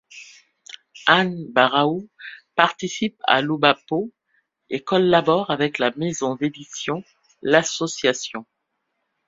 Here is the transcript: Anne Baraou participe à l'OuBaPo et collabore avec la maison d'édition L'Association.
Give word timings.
Anne 1.05 1.45
Baraou 1.51 2.09
participe 2.55 3.21
à 3.27 3.43
l'OuBaPo 3.43 4.11
et 4.71 4.81
collabore 4.83 5.51
avec 5.51 5.77
la 5.77 5.91
maison 5.91 6.33
d'édition 6.33 7.03
L'Association. 7.43 8.47